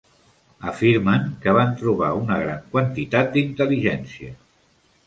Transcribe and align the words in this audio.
Afirmen 0.69 1.27
que 1.43 1.53
van 1.59 1.77
trobar 1.83 2.09
una 2.23 2.41
gran 2.45 2.65
quantitat 2.73 3.31
d'intel·ligència. 3.39 4.35